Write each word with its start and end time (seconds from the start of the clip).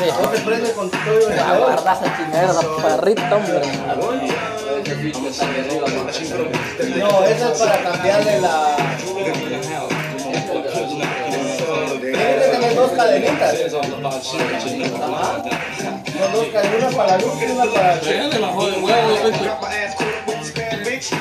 Sí. 0.00 0.06
Prende 0.46 0.72
con 0.72 0.90
todo 0.90 1.28
el 1.28 1.32
esa 1.34 2.16
chingadera, 2.16 2.60
perrito, 2.82 3.36
hombre. 3.36 3.60
No, 6.96 7.24
eso 7.24 7.52
es 7.52 7.58
para 7.58 7.76
cambiarle 7.82 8.40
la. 8.40 8.76
Tiene 12.00 12.14
que 12.14 12.48
tener 12.50 12.74
dos 12.74 12.90
cadenitas. 12.92 13.54
Ajá. 15.02 15.42
Son 16.18 16.32
dos 16.32 16.46
cadenas, 16.50 16.78
una 16.78 16.96
para 16.96 17.08
la 17.10 17.18
luz 17.18 17.34
y 17.40 17.44
una 17.50 17.64
para 17.66 17.92
el. 17.92 18.00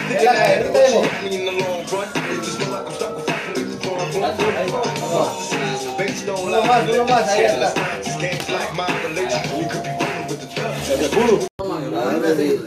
Es 0.09 0.23
la 0.23 0.33
cadenita 0.33 0.79
de 0.79 0.89
Uno 6.37 6.61
más, 6.63 6.85
más, 7.09 7.27
ahí 7.29 7.43
está. 7.45 7.73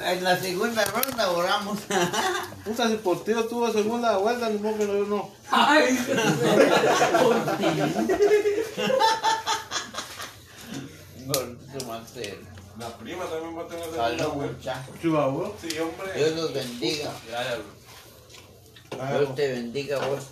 En 0.04 0.24
la 0.24 0.38
segunda 0.38 0.84
ronda 0.84 1.30
oramos. 1.30 1.78
Puta, 2.64 2.88
si 2.88 2.96
por 2.96 3.24
ti 3.24 3.32
tuvo 3.48 3.72
segunda 3.72 4.18
vuelta, 4.18 4.48
ni 4.48 4.58
modo 4.58 4.76
que 4.76 4.84
no, 4.86 4.94
yo 4.94 5.04
no. 5.06 5.30
Ay. 5.50 5.98
La 12.78 12.88
prima 12.98 13.24
también 13.24 13.58
va 13.58 13.62
a 13.62 13.66
tener 13.66 13.84
segunda 13.84 14.26
vuelta. 14.26 14.86
Chihuahua. 15.00 15.52
Sí, 15.60 15.78
hombre. 15.78 16.12
Dios 16.14 16.32
los 16.32 16.52
bendiga. 16.52 17.10
Dios 18.90 19.34
te 19.34 19.48
bendiga, 19.52 19.98
vos. 19.98 20.24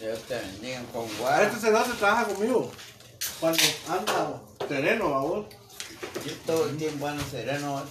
Dios 0.00 0.18
te 0.20 0.34
bendiga 0.34 0.82
con 0.92 1.06
guarda. 1.18 1.46
este 1.46 1.60
cerote 1.60 1.92
trabaja 1.98 2.24
conmigo. 2.24 2.70
Cuando 3.40 3.62
anda 3.88 4.40
sereno, 4.70 5.10
babos. 5.10 5.46
Yo 6.24 6.32
todo 6.46 6.68
el 6.68 6.76
tiempo 6.76 7.06
ando 7.06 7.24
sereno. 7.24 7.82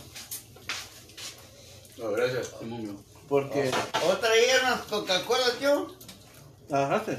No, 1.98 2.12
gracias. 2.12 2.52
Porque. 3.28 3.72
¿O 4.08 4.18
traía 4.18 4.60
unas 4.64 4.82
Coca-Cola 4.84 5.46
yo? 5.62 5.88
¿Agarraste? 6.72 7.18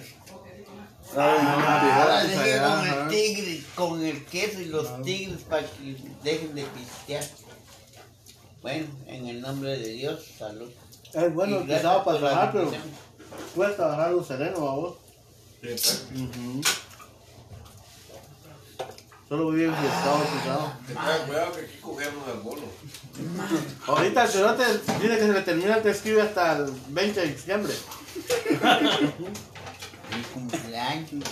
Ahora 1.15 2.21
Ay, 2.21 2.29
dejé 2.29 2.57
no, 2.61 2.69
con 2.69 2.79
ajá. 2.79 3.03
el 3.03 3.09
tigre, 3.09 3.65
con 3.75 4.05
el 4.07 4.25
queso 4.27 4.61
y 4.61 4.67
los 4.67 5.03
tigres 5.03 5.41
para 5.43 5.67
que 5.67 5.97
dejen 6.23 6.55
de 6.55 6.63
pistear. 6.65 7.25
Bueno, 8.63 8.87
en 9.07 9.27
el 9.27 9.41
nombre 9.41 9.77
de 9.77 9.89
Dios, 9.89 10.21
salud. 10.39 10.71
Es 11.13 11.35
bueno 11.35 11.57
Y 11.57 11.61
el 11.63 11.67
gracias 11.67 11.79
pisado 11.81 12.05
para 12.05 12.19
trabajar, 12.19 12.53
pero 12.53 12.71
cuesta 13.57 13.87
agarrar 13.87 14.15
un 14.15 14.25
sereno, 14.25 14.61
babos. 14.61 14.97
pues. 15.61 16.05
Solo 19.31 19.51
vive 19.53 19.73
fiestado, 19.73 20.25
pisado. 20.25 20.73
Tengan 20.89 21.27
cuidado 21.29 21.53
que 21.53 21.61
aquí 21.61 21.77
cogemos 21.81 22.27
al 22.27 22.41
bono. 22.41 22.63
Ahorita 23.87 24.25
el 24.25 24.29
cerote 24.29 24.65
dice 24.67 24.99
que 24.99 25.19
se 25.21 25.33
le 25.33 25.41
termina 25.43 25.77
el 25.77 25.87
escribe 25.87 26.23
hasta 26.23 26.57
el 26.57 26.73
20 26.89 27.21
de 27.21 27.27
diciembre. 27.29 27.73
Mi 30.11 30.23
cumpleaños. 30.35 31.25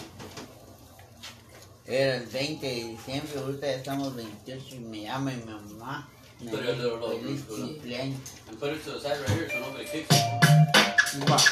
Era 1.86 2.16
el 2.18 2.26
20 2.26 2.66
de 2.66 2.74
diciembre, 2.84 3.32
ahorita 3.36 3.66
ya 3.66 3.72
estamos 3.74 4.14
28 4.14 4.76
y 4.76 4.78
me 4.78 5.02
llama 5.02 5.32
mi 5.32 5.42
mamá. 5.42 6.08
Me 6.38 6.52
Pero 6.52 6.70
dice, 6.70 6.82
lo- 6.84 6.96
lo- 6.98 7.08
feliz 7.18 7.42
cumpleaños. 7.48 8.20
And 8.48 8.60
put 8.60 8.68
it 8.74 8.84
to 8.84 8.92
the 8.92 9.00
side 9.00 9.18
right 9.26 9.30
here 9.30 9.48
so 9.50 9.58
nobody 9.58 9.84
kicks 9.86 10.08
it. 10.08 10.22
Ahora 11.28 11.42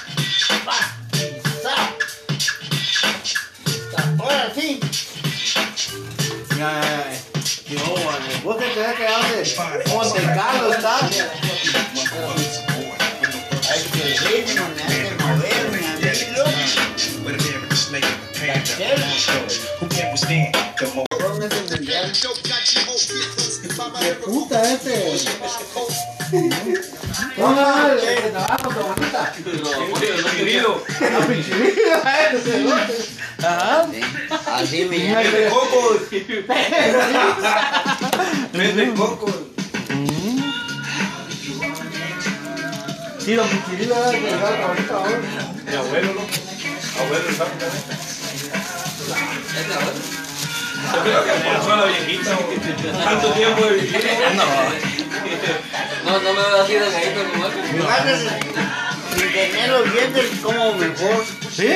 Monte 9.56 10.20
Carlo 10.34 10.68
está. 10.70 10.98
Hay 13.68 13.82
que 13.90 14.04
ritmo, 14.20 14.64
me 14.76 14.82
hace 14.82 15.10
moverme 15.18 15.80
a 15.86 15.88
mí, 15.96 16.10
loco. 16.36 16.50
Póngase 21.08 21.58
en 21.58 21.72
el 21.72 21.80
diablo. 21.86 22.12
¡Qué 23.98 24.10
puta 24.24 24.58
este! 24.72 24.96
¡Hola! 27.38 27.96
¡El 28.02 28.32
con 28.62 28.74
tu 28.74 28.80
ese! 28.80 29.32
Ajá. 33.42 33.86
Sí, 33.92 34.00
Así 34.46 34.84
me 34.84 34.98
llama. 34.98 35.20
Vende 35.22 35.48
cocos. 35.48 35.98
Vende 38.52 38.94
cocos. 38.94 39.34
Sí, 43.26 43.34
los 43.34 43.44
era 43.50 43.82
el 43.82 43.90
daba 43.90 44.50
la 44.56 44.64
abuelita 44.66 44.94
ahora. 44.94 45.18
Mi 45.68 45.74
abuelo, 45.74 46.14
¿no? 46.14 46.20
Abuelo, 47.02 47.28
exactamente. 47.28 47.96
Yo 50.92 51.02
creo 51.02 51.24
que 51.24 51.32
por 51.32 51.56
eso 51.56 51.76
la 51.76 51.84
viejita, 51.86 52.38
tanto 53.02 53.32
tiempo 53.32 53.64
de 53.64 53.72
vivir. 53.72 54.00
No, 56.04 56.12
no 56.12 56.20
me 56.20 56.40
voy 56.40 56.54
a 56.54 56.62
decir 56.62 56.80
de 56.80 56.86
ahí, 56.86 57.12
pero 57.16 57.28
nomás 57.32 57.50
Mi 57.72 57.80
madre, 57.80 58.16
sin 59.16 59.32
tener 59.32 59.70
los 59.70 59.92
dientes 59.92 60.26
como 60.40 60.74
mejor. 60.74 61.24
¿Sí? 61.50 61.68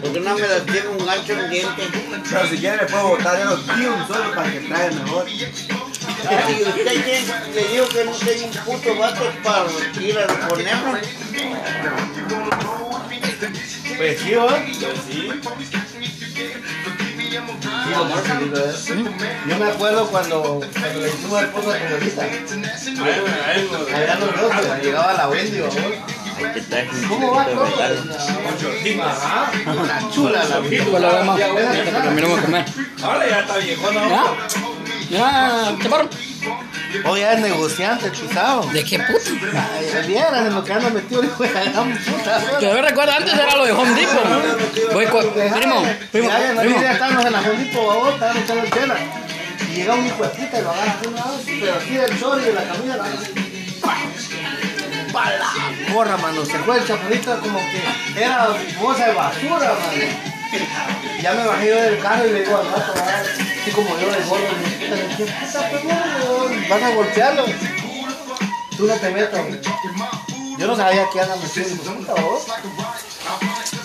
Porque 0.00 0.20
no 0.20 0.34
me 0.34 0.48
las 0.48 0.64
tiene 0.64 0.88
un 0.88 1.04
gancho 1.04 1.32
en 1.34 1.50
diente. 1.50 1.82
Pero 2.30 2.46
si 2.46 2.56
quiere 2.56 2.78
le 2.78 2.86
puedo 2.86 3.08
botar 3.08 3.38
yo 3.38 3.52
un 3.52 4.06
solo 4.06 4.34
para 4.34 4.50
que 4.50 4.60
traiga 4.60 4.94
mejor. 4.94 5.26
Si 6.22 6.62
usted 6.62 7.54
le 7.54 7.68
digo 7.68 7.88
que 7.88 8.04
no 8.04 8.12
tengo 8.12 8.46
un 8.46 8.52
puto 8.52 8.96
vato 8.96 9.32
para 9.42 9.66
ir 10.00 10.18
a 10.18 10.26
reponerlo. 10.26 10.98
Pues 13.96 14.20
sí, 14.20 14.34
¿va? 14.34 14.62
Yo 19.48 19.58
me 19.58 19.64
acuerdo 19.66 20.06
cuando, 20.10 20.60
cuando 20.72 21.00
le 21.00 21.08
hicimos 21.08 21.42
esposa 21.42 21.70
a 21.74 21.78
tu 21.78 21.84
abuelita. 21.86 22.22
Allá 23.94 24.14
los 24.20 24.40
dos, 24.40 24.52
llegaba 24.82 25.12
la 25.14 25.28
Wendy, 25.28 25.60
¿vamos? 25.60 25.76
¿Cómo 27.08 27.32
va. 27.32 27.46
La 29.86 30.10
chula 30.10 30.44
la 30.44 30.60
está 33.40 33.56
viejo, 33.58 33.92
¿no? 33.92 34.08
¿Ya? 34.08 34.22
¿Ya? 35.12 35.76
¿Chaparro? 35.82 36.08
Oye, 37.04 37.32
es 37.34 37.40
negociante 37.40 38.10
pisado. 38.10 38.62
¿De 38.72 38.82
qué 38.82 38.98
puta? 38.98 39.68
Ay, 39.74 40.06
Vieran 40.06 40.46
en 40.46 40.54
lo 40.54 40.64
que 40.64 40.72
anda 40.72 40.88
metido 40.88 41.20
el 41.20 41.26
hijo 41.28 41.42
de 41.42 41.52
la 41.52 41.82
puta. 41.82 42.58
Todavía 42.58 42.82
recuerda 42.82 43.16
antes 43.16 43.34
era 43.34 43.54
lo 43.56 43.66
de 43.66 43.72
Home 43.72 43.90
Depot. 43.90 44.92
Voy. 44.94 45.06
Primo, 45.06 45.84
primo, 46.10 46.28
ya 46.30 46.54
no 46.54 46.80
ya 46.80 46.92
estábamos 46.92 47.26
en 47.26 47.32
la 47.32 47.42
Jondipo, 47.42 47.86
babos, 47.86 48.14
estaban 48.14 48.38
echando 48.38 48.70
chela. 48.70 48.96
Y 49.70 49.74
llega 49.74 49.94
un 49.94 50.06
hijo 50.06 50.22
de 50.22 50.28
puta 50.30 50.58
y 50.58 50.62
lo 50.62 50.70
agarra 50.70 50.92
así, 50.92 51.10
¿no? 51.10 51.60
pero 51.60 51.74
así 51.74 51.94
del 51.94 52.18
sol 52.18 52.40
y 52.40 52.44
de 52.46 52.52
la 52.54 52.64
camisa. 52.64 52.96
¿no? 52.96 53.86
¡Pa! 53.86 53.96
¡Pa 55.12 55.30
la 55.30 55.92
Porra, 55.92 56.16
mano, 56.16 56.42
se 56.46 56.58
fue 56.60 56.78
el 56.78 56.86
chaparrito 56.86 57.38
como 57.40 57.58
que 57.58 58.22
era 58.22 58.48
bolsa 58.80 59.08
de 59.08 59.12
basura, 59.12 59.58
mano. 59.58 60.32
Ya 61.22 61.32
me 61.34 61.46
bajé 61.46 61.68
yo 61.68 61.76
del 61.82 61.98
carro 61.98 62.26
y 62.26 62.32
le 62.32 62.40
digo 62.44 62.56
al 62.56 62.66
rato, 62.66 62.94
así 63.62 63.70
como 63.70 63.96
yo 63.98 64.10
de 64.10 64.22
gordo, 64.24 64.44
le 64.60 64.68
dije, 64.68 64.88
puta, 64.88 65.16
¿qué 65.16 65.24
puta, 65.24 65.70
pues, 65.70 65.84
no, 65.84 65.90
vas 66.68 66.82
a 66.82 66.90
golpearlo. 66.94 67.44
Tú 68.76 68.86
no 68.86 68.94
te 68.94 69.10
metas. 69.10 69.40
Yo 70.58 70.66
no 70.66 70.76
sabía 70.76 71.08
que 71.12 71.20
anda 71.20 71.36
metido 71.36 71.68
en 71.68 71.78
puta, 71.78 72.14
vos. 72.14 72.46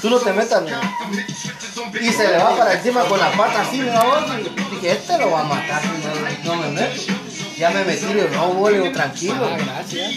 Tú 0.02 0.10
no 0.10 0.18
te 0.18 0.34
metas, 0.34 0.64
¿no? 0.64 0.82
Y 2.02 2.12
se 2.12 2.28
le 2.28 2.38
va 2.38 2.58
para 2.58 2.74
encima 2.74 3.06
con 3.06 3.20
la 3.20 3.32
pata 3.32 3.62
así, 3.62 3.78
¿no? 3.80 4.38
Y 4.38 4.50
dije, 4.76 4.92
este 4.92 5.18
lo 5.20 5.32
va 5.32 5.40
a 5.42 5.44
matar, 5.44 5.82
si 5.82 5.88
no, 5.88 6.14
no 6.56 6.62
me 6.62 6.70
meto. 6.70 7.02
Ya 7.56 7.70
me 7.70 7.86
metí, 7.86 8.06
digo, 8.06 8.28
no, 8.34 8.48
vos, 8.54 8.74
digo, 8.74 8.92
tranquilo. 8.92 9.50
Gracias. 9.58 10.16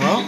¿No? 0.00 0.24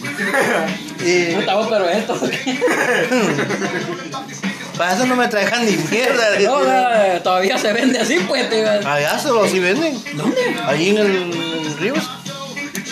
y 1.04 1.34
Puta 1.34 1.54
vos, 1.54 1.68
pero 1.70 1.88
esto. 1.88 2.18
para 4.80 4.94
eso 4.94 5.04
no 5.04 5.14
me 5.14 5.28
traigan 5.28 5.66
ni 5.66 5.76
mierda. 5.76 6.24
No, 6.40 6.64
no, 6.64 7.20
todavía 7.22 7.58
se 7.58 7.70
vende 7.74 7.98
así, 7.98 8.18
pues. 8.26 8.48
Te... 8.48 8.66
Allá 8.66 9.18
se 9.18 9.28
los 9.28 9.50
sí 9.50 9.58
venden. 9.58 10.02
¿Dónde? 10.14 10.40
Ahí 10.66 10.88
en 10.88 10.96
el 10.96 11.76
Ríos. 11.78 12.08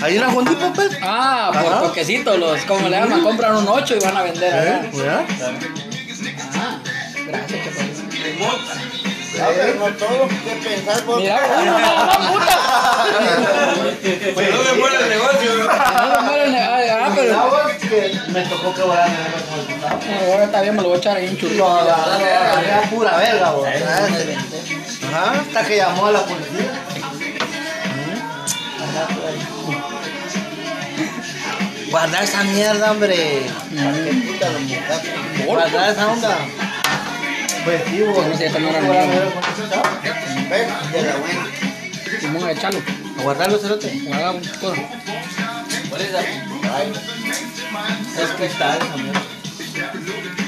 Ahí 0.03 0.17
en 0.17 0.21
la 0.21 0.31
Jondipo, 0.31 0.71
pues. 0.75 0.91
Ah, 1.03 1.51
por 1.51 1.73
Ajá. 1.73 1.81
poquecitos, 1.81 2.39
los, 2.39 2.61
como 2.67 2.91
le 2.91 3.01
llaman, 3.01 3.23
compran 3.23 3.57
un 3.57 3.67
8 3.67 3.97
y 3.97 4.05
van 4.05 4.17
a 4.19 4.23
vender. 4.23 4.53
¿Eh? 4.53 4.91
¿Verdad? 4.93 5.25
Ah, 6.55 6.79
gracias, 7.27 7.65
ver, 9.49 9.77
no 9.77 9.87
todo, 9.97 10.29
¿qué 10.29 10.61
pensás 10.69 11.05
vos? 11.07 11.21
Mira, 11.21 11.41
uno 11.61 11.79
nada 11.79 12.05
más, 12.07 12.17
puta. 12.27 12.57
Que 14.03 14.51
no 14.53 14.63
me 14.63 14.73
muera 14.79 14.99
el 15.01 15.09
negocio. 15.09 15.55
No 15.65 16.15
se 16.15 16.21
muere 16.23 16.45
el 16.45 16.53
ne- 16.53 16.61
ah, 16.61 17.07
ah, 17.07 17.13
pero 17.15 17.51
me 18.29 18.43
tocó 18.43 18.75
que 18.75 18.83
volar 18.83 19.09
el 19.09 19.75
putado. 19.75 20.01
eh, 20.09 20.31
ahora 20.33 20.45
está 20.45 20.61
bien, 20.63 20.77
me 20.77 20.83
lo 20.83 20.89
voy 20.89 20.97
a 20.97 21.01
echar 21.01 21.17
ahí 21.17 21.29
un 21.29 21.37
churro. 21.39 21.55
No, 21.55 21.85
la 21.85 22.61
era 22.63 22.81
pura 22.91 23.17
verga, 23.17 23.51
vos. 23.51 23.67
Ajá, 23.69 25.33
hasta 25.41 25.65
que 25.67 25.77
llamó 25.77 26.07
a 26.07 26.13
la 26.13 26.21
policía. 26.25 26.73
Guarda 31.91 32.23
esa 32.23 32.45
mierda, 32.45 32.91
hombre. 32.93 33.43
Puta, 33.71 34.51
los 34.51 34.61
muchachos. 34.63 35.11
Guarda 35.47 35.91
esa 35.91 36.09
onda. 36.09 36.37
Pues 37.69 37.85
vos. 38.15 38.27
No 38.27 38.35
cerote. 43.59 44.01
Guarda 44.07 44.31
un 44.31 44.41
cosa. 44.41 44.83
¿Cuál 45.91 46.01
es 46.01 46.13
la? 46.13 46.21
Es 48.23 48.31
que 48.39 48.47
está 48.47 48.77
esa 48.77 48.97
mierda. 48.97 49.23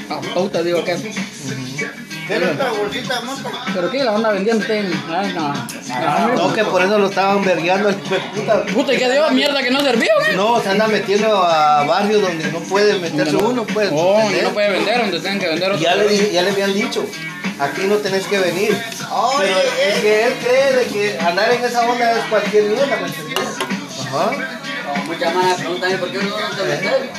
Ah, 0.09 0.19
puta, 0.33 0.63
digo 0.63 0.83
que. 0.83 0.95
¿Quieres 2.25 2.53
otra 2.53 2.71
bolsita 2.71 3.19
de 3.19 3.25
mota? 3.25 3.51
¿Pero 3.71 3.91
qué? 3.91 4.03
¿La 4.03 4.13
onda 4.13 4.31
vendiendo 4.31 4.61
usted? 4.61 4.91
Ay, 5.09 5.33
no. 5.33 5.53
No, 6.35 6.53
que 6.53 6.63
por 6.63 6.81
eso 6.81 6.97
lo 6.97 7.07
estaban 7.07 7.43
vergueando 7.43 7.89
puta. 8.35 8.65
Puta, 8.65 8.93
¿y 8.93 8.97
qué 8.97 9.11
dio? 9.11 9.29
¿Mierda 9.31 9.61
que 9.61 9.71
no 9.71 9.81
servía 9.81 10.11
qué? 10.25 10.33
No, 10.33 10.61
se 10.61 10.69
anda 10.69 10.87
metiendo 10.87 11.43
a 11.43 11.83
barrios 11.83 12.21
donde 12.21 12.51
no 12.51 12.59
puede 12.59 12.97
meterse 12.99 13.35
uno, 13.35 13.63
pues. 13.65 13.89
Oh, 13.91 14.23
no 14.43 14.49
puede 14.51 14.69
vender 14.71 14.97
donde 14.99 15.19
tienen 15.19 15.39
que 15.39 15.47
vender 15.47 15.71
otro. 15.71 15.83
ya, 15.83 15.95
le, 15.95 16.31
ya 16.31 16.41
le 16.41 16.51
habían 16.51 16.73
dicho, 16.73 17.05
aquí 17.59 17.81
no 17.87 17.95
tenés 17.97 18.25
que 18.27 18.39
venir. 18.39 18.77
Pero 19.39 19.57
es 19.59 19.99
que 19.99 20.25
él 20.27 20.33
cree 20.41 20.73
de 20.73 20.85
que 20.85 21.19
andar 21.19 21.51
en 21.51 21.63
esa 21.63 21.81
onda 21.89 22.11
es 22.11 22.25
cualquier 22.25 22.63
mierda, 22.65 22.95
¿me 22.97 23.07
entendés? 23.07 23.49
Ajá. 24.07 24.31
Muchas 25.05 25.35
malas 25.35 25.57
preguntan, 25.59 25.91
¿y 25.91 25.95
por 25.95 26.11
qué 26.11 26.19
uno 26.19 26.29
no 26.39 26.55
te 26.55 26.63
vende? 26.63 27.11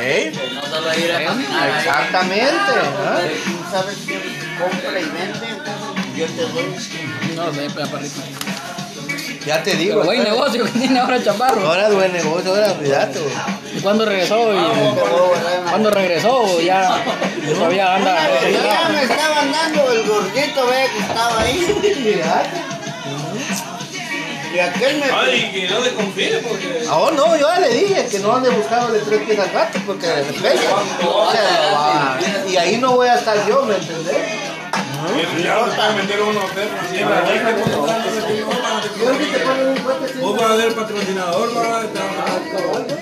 ¿Eh? 0.00 0.32
No 0.54 0.62
solo 0.62 0.98
ir 0.98 1.12
a 1.12 1.24
caminar. 1.24 1.70
ahí. 1.70 1.78
Exactamente. 1.78 2.72
¿ah? 3.04 3.18
Tú 3.44 3.70
sabes 3.70 3.96
quién 4.06 4.20
compra 4.58 5.00
y 5.00 5.04
vende, 5.04 5.46
yo 6.16 6.26
te 6.26 6.42
doy. 6.42 6.76
No, 7.36 7.52
ve, 7.52 7.68
pega 7.70 7.86
perrito. 7.86 8.20
Ya 9.46 9.62
te 9.62 9.70
Pero 9.72 9.82
digo. 9.82 10.02
buen 10.02 10.18
espera. 10.18 10.34
negocio 10.34 10.64
que 10.64 10.70
tiene 10.72 10.98
ahora 10.98 11.22
Chaparro. 11.22 11.66
Ahora 11.68 11.86
es 11.88 11.94
buen 11.94 12.12
negocio, 12.12 12.50
ahora 12.50 12.72
cuidate. 12.74 13.20
güey. 13.20 13.32
¿Y 13.76 13.80
cuándo 13.80 14.04
regresó? 14.04 14.52
Y... 14.54 14.58
¿Cuándo 15.70 15.90
regresó? 15.90 16.60
Ya 16.60 17.04
todavía 17.54 17.94
anda. 17.94 18.16
Ya 18.50 18.88
me 18.88 19.02
estaban 19.02 19.52
dando 19.52 19.92
el 19.92 20.02
gordito, 20.08 20.66
ve 20.66 20.86
que 20.92 20.98
estaba 20.98 21.40
ahí. 21.40 21.78
Cuidate. 22.02 22.50
Y 24.54 24.58
aquel 24.58 24.96
me. 24.98 25.04
Ay, 25.12 25.50
que 25.52 25.68
no 25.68 25.80
desconfíe 25.82 26.38
porque. 26.38 26.82
Ah, 26.90 27.10
no, 27.14 27.36
yo 27.36 27.46
ya 27.54 27.60
le 27.60 27.68
dije 27.68 28.08
que 28.10 28.18
no 28.20 28.34
ande 28.36 28.48
buscando 28.48 28.88
de 28.92 29.00
tres 29.00 29.20
pies 29.26 29.38
al 29.38 29.50
gato 29.50 29.78
porque 29.86 30.06
de 30.06 30.24
repente. 30.24 30.66
O 31.06 31.30
sea, 31.30 31.72
va, 31.74 32.18
y 32.48 32.56
ahí 32.56 32.78
no 32.78 32.92
voy 32.96 33.06
a 33.08 33.16
estar 33.16 33.46
yo, 33.46 33.62
¿me 33.64 33.74
entendés? 33.76 34.16
Vos 40.20 40.36
vas 40.36 40.50
a 40.50 40.56
ser 40.56 40.68
el 40.68 40.74
patrocinador, 40.74 41.56
va, 41.56 41.80
a- 41.80 42.96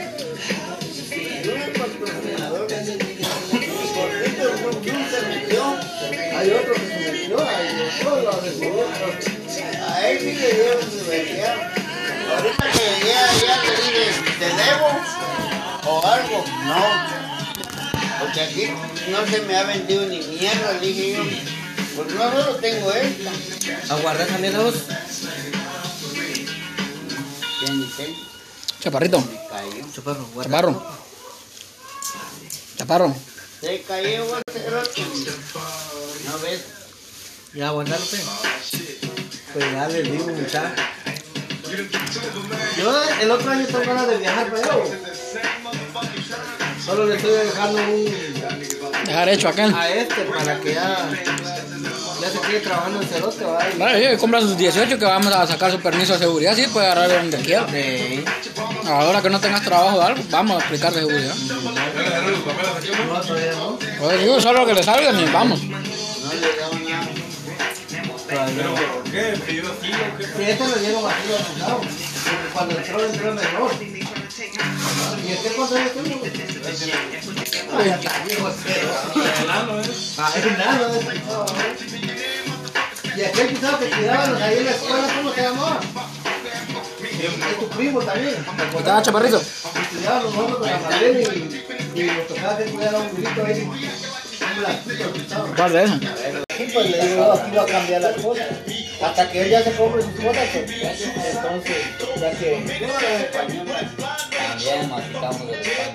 Hay 6.36 6.50
otro 6.50 6.74
que 6.74 6.80
se 6.80 7.02
metió, 7.02 7.38
hay 7.48 7.68
otro. 7.88 9.14
A 9.86 10.08
él. 10.08 10.18
Ahorita 12.36 12.64
que 12.72 12.84
dije, 13.82 14.04
¿te 14.38 14.46
debo? 14.46 14.88
¿O 15.86 16.06
algo? 16.06 16.44
No. 16.66 16.82
Porque 18.20 18.40
aquí 18.40 18.64
no 19.10 19.26
se 19.26 19.40
me 19.42 19.56
ha 19.56 19.62
vendido 19.64 20.06
ni 20.06 20.18
mierda, 20.18 20.78
dije 20.80 21.12
yo. 21.12 21.22
Pues 21.96 22.14
no 22.14 22.30
solo 22.32 22.56
tengo 22.56 22.92
esta. 22.92 23.94
Aguarda 23.94 24.26
ni 24.26 24.32
tengo, 27.96 28.18
Chaparrito. 28.80 29.20
me 29.20 29.48
cayó. 29.48 29.86
Chaparro, 29.94 30.26
guarda. 30.34 30.50
Chaparro. 30.50 30.96
Chaparro. 32.76 33.16
Se 33.60 33.82
cayó. 33.82 34.24
¿No 36.26 36.38
ves? 36.42 36.64
Ya, 37.54 37.70
guardalo, 37.70 38.04
pe. 38.06 38.18
Pues 39.52 39.72
ya 39.72 39.88
les 39.88 40.10
digo, 40.10 40.26
muchachos. 40.26 40.80
Yo 42.76 43.02
el 43.20 43.30
otro 43.30 43.50
año 43.50 43.66
tengo 43.66 43.80
ganas 43.80 44.08
de 44.08 44.16
viajar 44.18 44.50
güey. 44.50 44.62
Solo 46.84 47.06
le 47.06 47.16
estoy 47.16 47.30
dejando 47.32 47.82
un 47.82 48.04
Dejar 49.06 49.28
hecho 49.28 49.48
aquel. 49.48 49.74
a 49.74 49.88
este 49.88 50.22
para 50.24 50.60
que 50.60 50.74
ya, 50.74 51.08
ya 52.24 52.30
se 52.30 52.40
quede 52.40 52.60
trabajando 52.60 53.02
en 53.02 53.08
cerote, 53.08 53.44
¿va? 53.44 53.58
Y- 53.74 53.78
Vale, 53.78 54.10
sí, 54.12 54.16
compra 54.18 54.40
sus 54.40 54.56
18 54.56 54.98
que 54.98 55.04
vamos 55.04 55.32
a 55.34 55.46
sacar 55.46 55.70
su 55.70 55.78
permiso 55.80 56.14
de 56.14 56.18
seguridad, 56.20 56.54
sí, 56.54 56.66
puede 56.72 56.86
agarrar 56.86 57.08
de 57.08 57.16
donde 57.18 57.38
quiera. 57.38 57.66
Sí. 57.70 58.24
Ahora 58.86 59.20
que 59.22 59.30
no 59.30 59.40
tengas 59.40 59.62
trabajo 59.62 59.98
de 59.98 60.04
algo, 60.06 60.22
vamos 60.30 60.62
a 60.62 60.66
aplicar 60.66 60.92
de 60.92 61.00
seguridad. 61.00 61.34
No, 61.34 63.20
todavía 63.20 63.52
no. 63.52 63.78
Pues 64.00 64.20
digo, 64.20 64.40
solo 64.40 64.66
que 64.66 64.74
le 64.74 64.82
salgan 64.82 65.20
y 65.20 65.24
vamos. 65.26 65.60
¿Por 68.24 69.10
qué? 69.10 69.38
¿Pidió 69.46 69.64
así 69.70 69.92
o 69.92 70.16
qué? 70.18 70.50
Este 70.50 70.64
lo 70.92 71.06
así 71.08 71.32
asustado. 71.38 71.80
Porque 71.80 72.48
cuando 72.52 72.76
entró, 72.78 73.04
entró 73.04 73.34
mejor. 73.34 73.70
¿Y 73.82 75.32
este? 75.32 75.50
Ah, 80.16 80.32
es 80.36 80.44
ese. 80.44 82.03
Y 83.16 83.22
aquel 83.22 83.48
pisado 83.48 83.78
que 83.78 83.90
cuidábamos 83.90 84.42
ahí 84.42 84.58
en 84.58 84.64
la 84.64 84.70
escuela, 84.72 85.08
¿cómo 85.16 85.32
se 85.32 85.42
llamaba? 85.42 85.80
Es 87.00 87.58
tu 87.58 87.68
primo 87.68 88.00
también. 88.00 88.44
¿Estaba 88.76 89.02
chaparrito? 89.02 89.40
Estudiábamos 89.40 90.34
nosotros 90.34 90.58
con 90.58 90.68
la 90.68 90.78
Marlene 90.78 91.20
y, 91.20 92.00
y 92.00 92.02
nos 92.04 92.26
tocaba 92.26 92.58
que 92.58 92.64
cuidara 92.64 92.98
un 92.98 93.08
gurito 93.10 93.46
ahí. 93.46 93.70
¿Cuál 95.56 95.72
de? 95.72 95.86
Sí, 96.56 96.70
pues 96.72 96.90
le 96.90 97.08
digo, 97.08 97.32
aquí 97.32 97.56
va 97.56 97.62
a 97.62 97.66
cambiar 97.66 98.00
las 98.02 98.16
cosas. 98.20 98.46
Hasta 99.02 99.30
que 99.30 99.42
él 99.42 99.50
ya 99.50 99.62
se 99.62 99.72
compre 99.72 100.02
sus 100.02 100.12
cosas, 100.12 100.48
pues, 100.52 100.70
entonces, 101.34 101.76
ya 102.20 102.30
que... 102.30 103.28
También 103.32 104.88
masticamos 104.88 105.48
España. 105.50 105.94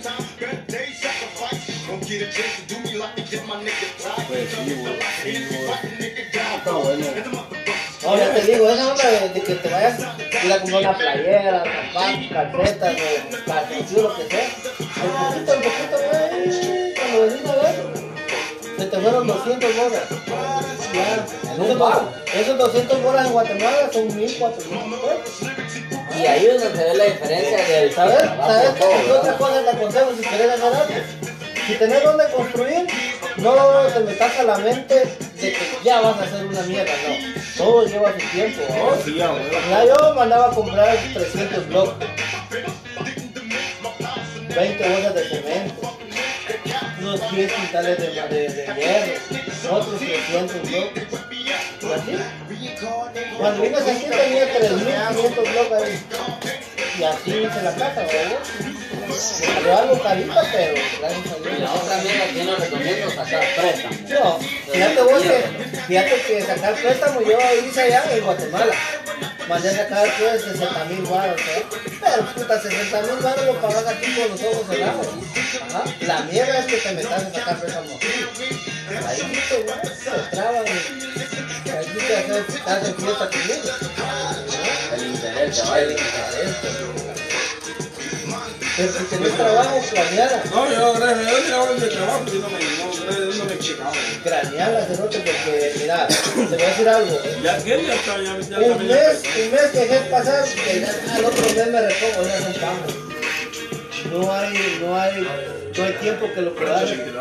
No, 8.10 8.16
te 8.34 8.42
digo, 8.42 8.70
esa 8.70 8.92
onda 8.92 9.10
de, 9.10 9.30
de 9.30 9.42
que 9.42 9.56
te 9.56 9.70
vayas 9.70 10.00
a 10.02 10.46
ir 10.46 10.54
a 10.54 10.60
comprar 10.60 10.82
una 10.82 10.98
playera, 10.98 11.64
zapatos, 11.64 12.28
calcetas, 12.32 12.96
calzoncillos, 13.46 14.04
lo 14.04 14.16
que 14.16 14.24
sea. 14.24 14.46
El 14.46 15.44
poquito, 15.46 15.54
el 15.54 15.62
poquito, 15.62 15.98
güey, 16.10 16.94
cuando 16.96 17.22
venís 17.22 17.46
a 17.46 17.56
ver, 17.56 17.76
se 18.78 18.86
te 18.86 19.00
fueron 19.00 19.28
200 19.28 19.76
bolas. 19.76 20.04
Ya, 20.94 21.26
esos, 21.54 22.04
esos 22.34 22.58
200 22.58 23.04
bolas 23.04 23.28
en 23.28 23.34
Guatemala 23.34 23.90
son 23.94 24.10
1.000, 24.10 24.38
4.000 24.40 24.56
pesos. 25.02 26.18
Y 26.20 26.26
ahí 26.26 26.46
es 26.48 26.64
donde 26.64 26.78
se 26.78 26.84
ve 26.84 26.94
la 26.96 27.04
diferencia 27.06 27.58
del 27.66 27.94
¿Sabes? 27.94 28.18
trabajo, 28.18 28.52
¿Sabes 28.52 28.70
qué 29.06 29.12
otra 29.12 29.38
cosa 29.38 29.64
te 29.64 29.70
aconsejo 29.70 30.12
si 30.16 30.24
quieres 30.24 30.60
ganar? 30.60 30.88
Si 31.68 31.74
tenés 31.76 32.04
donde 32.04 32.28
construir, 32.30 32.88
no 33.38 33.56
te 33.94 34.00
metas 34.00 34.40
a 34.40 34.44
la 34.44 34.58
mente 34.58 34.96
de 34.96 35.54
que 35.54 35.58
ya 35.84 36.02
vas 36.02 36.18
a 36.18 36.24
hacer 36.24 36.46
una 36.46 36.62
mierda, 36.64 36.92
no. 37.08 37.39
Todo 37.60 37.86
lleva 37.86 38.14
su 38.14 38.28
tiempo. 38.30 38.62
¿no? 38.70 39.16
Ya 39.70 39.86
yo 39.86 40.16
mandaba 40.16 40.48
a 40.48 40.56
comprar 40.56 40.98
300 41.14 41.68
bloques, 41.68 42.08
20 44.56 44.90
bolsas 44.90 45.14
de 45.16 45.24
cemento, 45.30 45.98
unos 47.02 47.32
10 47.32 47.52
quintales 47.54 47.98
de, 47.98 48.08
de, 48.08 48.50
de 48.50 48.66
hierro, 48.76 49.76
otros 49.76 50.00
300 50.00 50.70
bloques. 50.72 51.04
Y 51.82 51.92
así. 51.94 52.18
Cuando 53.38 53.62
vine 53.62 53.78
aquí 53.78 54.06
tenía 54.06 54.60
3.500 54.60 55.36
bloques 55.36 55.84
ahí. 55.84 56.00
Y 56.98 57.04
así 57.04 57.30
hice 57.30 57.62
la 57.64 57.76
casa, 57.76 58.02
¿verdad? 58.04 58.40
Me 59.08 59.16
salió 59.16 59.78
algo 59.78 60.02
carita, 60.04 60.42
pero 60.52 60.74
gracias 61.00 61.26
a 61.26 61.38
Y 61.38 61.42
Dios. 61.42 61.60
la 61.60 61.74
otra 61.74 61.98
mierda 61.98 62.26
que 62.34 62.44
no 62.44 62.56
recomiendo 62.56 63.10
sacar 63.12 63.44
préstamo. 63.58 63.96
No, 64.10 64.40
fíjate 64.72 65.02
vos 65.02 65.22
que, 65.22 65.69
fíjate 65.90 66.22
que 66.22 66.42
sacar 66.44 66.76
préstamo 66.76 67.22
yo 67.22 67.38
hice 67.66 67.82
allá 67.82 68.04
en 68.12 68.24
Guatemala. 68.24 68.74
Mandé 69.48 69.70
a 69.70 69.76
sacar 69.76 70.08
pues 70.20 70.44
60 70.44 70.84
mil 70.86 71.02
baros, 71.02 71.42
¿eh? 71.42 71.66
Pero 72.00 72.26
puta, 72.36 72.62
60 72.62 73.02
mil 73.02 73.24
baros 73.24 73.46
lo 73.48 73.60
pagas 73.60 73.88
aquí 73.88 74.14
con 74.14 74.30
los 74.30 74.44
ojos 74.44 74.68
cerrados. 74.70 75.08
Ajá. 75.68 75.84
La 76.02 76.22
mierda 76.22 76.60
es 76.60 76.66
que 76.68 76.78
te 76.78 76.92
metas 76.92 77.24
a 77.24 77.34
sacar 77.34 77.60
préstamo 77.60 77.96
aquí. 77.96 78.08
Ahí 79.08 79.44
te, 79.50 79.64
güey, 79.64 79.82
te 79.82 80.36
traban 80.36 80.66
ahí 80.66 81.86
te 81.86 82.00
te 82.00 82.70
hacen 82.70 82.96
fiesta 82.96 83.30
conmigo. 83.30 83.70
El 84.94 85.08
interés 85.08 85.60
que 85.60 85.70
baile. 85.70 85.96
Pero 88.78 88.94
si 88.94 89.04
tenés 89.06 89.36
trabajo, 89.36 89.82
planeala. 89.92 90.44
No, 90.52 90.72
yo 90.72 90.94
gracias 90.94 91.20
a 91.20 91.30
Dios 91.30 91.50
ya 91.50 91.58
voy 91.58 91.80
de 91.80 91.88
trabajo 91.88 92.24
y 92.28 92.40
no 92.40 92.50
me, 92.50 92.89
no, 93.60 93.92
gracias 94.24 94.62
a 94.62 94.72
Dios 94.72 94.72
no 94.72 94.74
me 94.76 94.80
he 94.80 94.80
checado. 94.80 94.80
Craneala, 94.80 94.86
cerote, 94.86 95.20
porque 95.20 95.74
mira, 95.80 96.08
te 96.08 96.40
voy 96.40 96.64
a 96.64 96.68
decir 96.68 96.90
algo. 96.90 97.20
Ya 97.44 97.58
que 97.58 97.86
ya 97.86 97.94
está, 97.96 98.18
ya, 98.18 98.40
ya 98.40 98.58
Un 98.60 98.88
mes, 98.88 99.24
un 99.38 99.52
mes 99.52 99.62
que 99.72 99.80
dejé 99.80 100.00
pasar, 100.10 100.44
que 100.46 100.82
ya 100.82 101.16
al 101.16 101.26
otro 101.26 101.44
mes 101.44 101.68
me 101.68 101.82
repongo, 101.82 102.24
ya 102.28 102.40
son. 102.40 103.10
No 104.12 104.32
hay, 104.34 104.80
no 104.82 105.00
hay, 105.00 105.28
no 105.78 105.84
hay 105.84 105.94
tiempo 105.94 106.34
que 106.34 106.42
lo 106.42 106.56
pueda 106.56 106.80
hacer. 106.80 107.14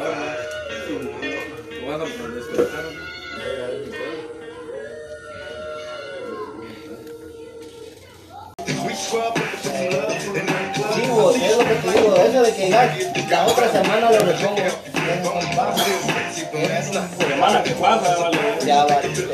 Vos, 11.09 11.37
es 11.37 11.57
lo 11.57 11.65
que 11.65 11.75
te 11.75 11.91
digo, 11.93 12.17
eso 12.17 12.43
de 12.43 12.55
que 12.55 12.71
ya 12.71 12.97
la 13.31 13.47
otra 13.47 13.73
semana 13.73 14.11
lo 14.11 14.19
repongo, 14.19 14.57
ya 14.57 15.25
son 15.25 15.57
pagos. 15.57 16.18
Semana 16.53 17.63
que 17.63 17.71
pasa, 17.73 18.17
vale. 18.17 18.39
Ya 18.65 18.85
va, 18.85 19.01
te 19.01 19.09
ves. 19.09 19.29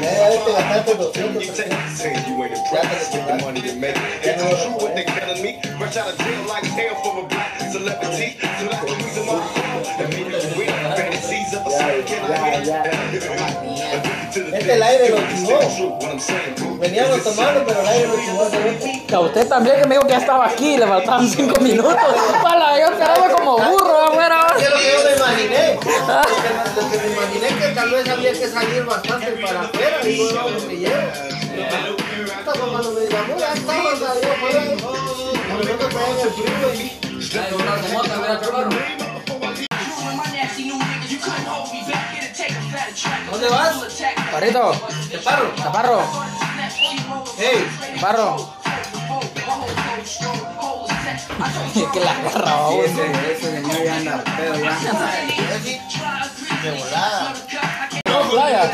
Ya 0.00 0.10
debes 0.28 0.44
te 0.44 0.52
gastaste 0.52 0.94
200, 0.96 1.42
300. 1.46 1.96
Saying 1.96 2.24
you 2.26 2.42
ain't 2.44 2.56
impressed 2.56 3.14
with 3.14 3.26
the 3.26 3.44
money 3.44 3.60
you 3.60 3.74
make. 3.78 3.96
It's 4.22 4.42
true 4.42 4.72
what 4.80 4.94
they 4.96 5.04
telling 5.04 5.42
me. 5.42 5.60
Rush 5.80 5.96
out 5.96 6.08
of 6.10 6.18
jail 6.18 6.42
like 6.48 6.64
hell 6.64 6.94
for 7.04 7.24
a 7.24 7.28
black 7.28 7.60
celebrity. 7.70 8.36
So 8.40 8.66
that's 8.66 8.84
the 8.84 8.94
reason 8.96 9.26
why 9.26 9.40
the 9.98 10.08
media 10.08 10.38
is 10.38 10.56
weak. 10.56 10.70
Fantasies 10.70 11.54
of 11.54 11.66
a 11.66 11.70
certain 11.70 12.04
can 12.06 12.24
I 12.24 12.62
Ya, 12.64 12.82
get? 12.82 13.22
ya. 13.62 14.02
Este 14.30 14.72
el 14.74 14.82
aire 14.82 15.10
lo. 15.10 15.18
Veníamos 16.78 17.22
tomando, 17.24 17.64
pero 17.66 17.80
el 17.80 17.88
aire 17.88 18.08
lo. 18.08 19.16
A 19.16 19.20
usted 19.20 19.48
también 19.48 19.76
que 19.80 19.88
me 19.88 19.94
dijo 19.96 20.06
que 20.06 20.12
ya 20.12 20.18
estaba 20.18 20.46
aquí, 20.46 20.76
le 20.76 20.86
faltaban 20.86 21.28
cinco 21.28 21.60
minutos. 21.60 21.94
Para 22.42 22.78
yo 22.78 22.86
como 23.36 23.58
burro 23.58 24.04
afuera. 24.08 24.46
¿Qué 26.00 26.70
es 26.70 26.76
lo 26.76 26.90
que 26.90 26.98
me 26.98 27.12
imaginé? 27.12 27.48
Que, 27.48 27.54
que 27.54 27.60
me 27.60 27.68
que 27.68 27.74
tal 27.74 27.90
vez 27.90 28.08
había 28.08 28.32
que 28.32 28.48
salir 28.48 28.84
bastante 28.84 29.30
para 29.32 29.60
afuera 29.62 30.08
y 30.08 30.18
no 30.18 30.30
era 30.30 30.48
lo 30.48 30.66
que 30.68 30.76
llevo. 30.76 31.12
Fue 32.44 32.54
cuando 32.70 32.92
me 32.92 33.06
llamó, 33.06 33.38
ya 33.38 33.52
estaba 33.52 33.96
saliendo 33.96 34.32
afuera. 34.32 34.64
Nosotros 35.48 35.88
traían 35.90 36.18
el 36.20 36.30
frío 36.30 36.74
y 36.74 37.00
Ay, 37.32 37.52
una 37.54 37.76
mota, 37.92 38.16
mira, 38.16 38.40
chaparro. 38.40 38.70
¿Dónde 43.30 43.48
vas? 43.48 43.74
Parito, 44.32 44.72
Chaparro. 45.10 45.54
chaparro, 45.56 46.02
Hey, 47.36 47.66
que 51.92 52.00
la 52.00 52.10
agarra, 52.10 52.54
vamos. 52.54 52.84
Ese 52.84 53.40
señor 53.40 53.84
ya 53.84 53.96
anda 53.96 54.24
feo 54.36 54.54
ya. 54.54 54.78
De 56.62 56.70
volada. 56.72 57.34
No, 58.04 58.30
playa. 58.30 58.70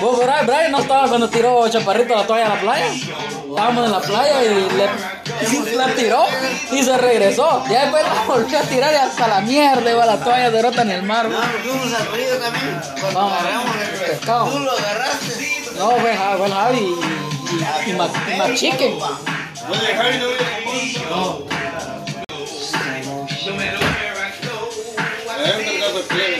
Vos, 0.00 0.18
Brian, 0.18 0.46
Brian 0.46 0.72
no 0.72 0.80
estaba 0.80 1.08
cuando 1.08 1.28
tiró 1.28 1.68
Chaparrito 1.68 2.14
la 2.14 2.26
toalla 2.26 2.46
a 2.46 2.48
la 2.50 2.60
playa. 2.60 2.86
Estábamos 2.92 3.86
en 3.86 3.92
la 3.92 4.00
playa 4.00 4.42
y 4.42 4.48
le, 4.48 5.76
la 5.76 5.94
tiró 5.94 6.24
y 6.72 6.82
se 6.82 6.98
regresó. 6.98 7.62
Ya 7.70 7.82
después 7.82 8.02
la 8.02 8.24
volvió 8.26 8.58
a 8.58 8.62
tirar 8.62 8.92
y 8.92 8.96
hasta 8.96 9.28
la 9.28 9.40
mierda 9.40 9.90
iba 9.90 10.06
la 10.06 10.16
toalla 10.16 10.50
de 10.50 10.62
rota 10.62 10.82
en 10.82 10.90
el 10.90 11.02
mar. 11.02 11.28
No, 11.28 11.38
fuimos 11.40 11.92
al 11.92 12.06
río 12.12 12.36
también. 12.38 12.80
Cuando 13.00 13.20
Vamos, 13.20 13.40
agarramos 13.40 13.76
el 13.76 14.10
pescado. 14.10 14.50
Tú 14.50 14.58
lo 14.58 14.72
agarraste. 14.72 15.62
No, 15.78 15.90
fue, 15.90 16.16
fue 16.36 16.46
el 16.46 16.52
Javi 16.52 16.78
y, 16.78 16.82
y, 16.82 17.90
y, 17.90 17.90
y 17.90 18.36
Machique. 18.36 18.98
Oye, 19.68 19.94
Javi, 19.94 20.18
no 20.18 20.26
viene 20.28 20.59
con 20.70 21.08
vos. 21.08 21.44
Adentro 25.28 25.70
el 25.72 25.80
gato 25.80 26.00
quiere. 26.08 26.36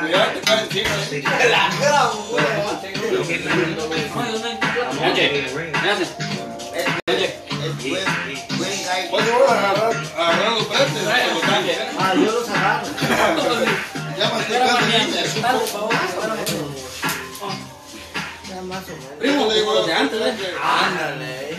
Cuidado, 0.00 0.30
te 0.32 0.40
cae 0.40 0.60
encima. 0.64 0.94
eh. 1.10 1.22
La 1.50 1.68
gran 1.80 2.10
puta. 2.12 2.42
Es 7.64 7.72
buen, 7.88 8.04
buen 8.58 8.84
gallo. 8.84 9.08
Oye, 9.12 9.30
vos 9.30 9.50
agarrar, 9.50 9.92
agarrar 10.16 10.52
los 10.52 10.66
frentes. 10.66 11.02
los 11.32 11.42
tanques. 11.42 11.78
ah, 11.98 12.12
yo 12.14 12.32
los 12.32 12.48
agarro. 12.48 12.86
Ya 14.18 14.26
me 14.32 14.40
estoy 14.40 14.58
cansando. 14.58 15.90
Ya 16.44 16.63
más 18.64 18.84
o 18.84 18.92
menos. 18.92 19.12
Primo, 19.18 19.46
le 19.46 19.54
digo, 19.54 19.84
de 19.84 19.92
antes, 19.92 20.20
¿eh? 20.20 20.34
Ándale. 20.62 21.56